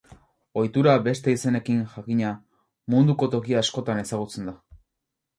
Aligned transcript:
Ohitura, 0.59 0.93
beste 1.07 1.33
izenekin, 1.33 1.83
jakina, 1.91 2.31
munduko 2.93 3.29
toki 3.35 3.59
askotan 3.61 4.01
ezagutzen 4.05 4.49
da. 4.51 4.55